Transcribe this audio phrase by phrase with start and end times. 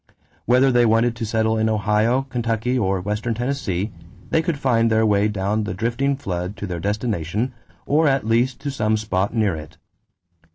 [0.45, 3.91] Whether they wanted to settle in Ohio, Kentucky, or western Tennessee
[4.31, 7.53] they could find their way down the drifting flood to their destination
[7.85, 9.77] or at least to some spot near it.